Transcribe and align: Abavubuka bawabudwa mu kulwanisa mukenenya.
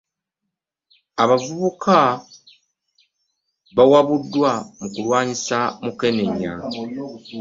Abavubuka 1.23 1.97
bawabudwa 3.77 4.51
mu 4.79 4.87
kulwanisa 4.93 5.59
mukenenya. 5.83 6.53